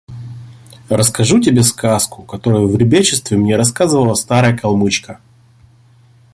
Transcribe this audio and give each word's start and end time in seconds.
–Расскажу 0.89 1.39
тебе 1.39 1.61
сказку, 1.61 2.23
которую 2.23 2.67
в 2.67 2.75
ребячестве 2.75 3.37
мне 3.37 3.55
рассказывала 3.55 4.15
старая 4.15 4.57
калмычка. 4.57 5.19